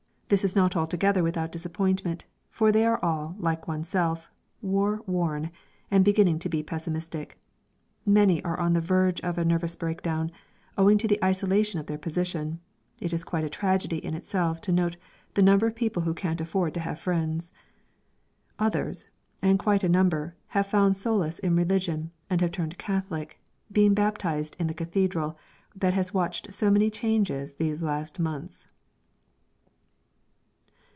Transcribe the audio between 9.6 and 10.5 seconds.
breakdown,